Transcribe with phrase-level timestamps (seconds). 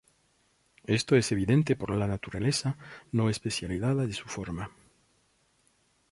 [0.87, 2.75] Esto es evidente por la naturaleza
[3.11, 4.71] no especializada de su forma.